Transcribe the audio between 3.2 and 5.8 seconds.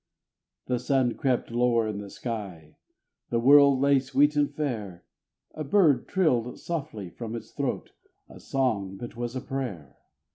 the world lay sweet and fair, A